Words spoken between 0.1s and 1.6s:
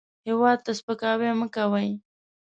هېواد ته سپکاوی مه